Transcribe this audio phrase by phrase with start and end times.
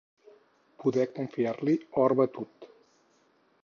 [0.83, 2.71] Poder confiar-li or batut.